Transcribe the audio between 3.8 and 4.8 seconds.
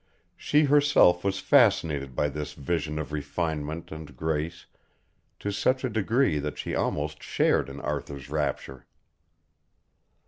and grace